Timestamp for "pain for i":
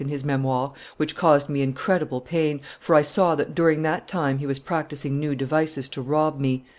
2.21-3.03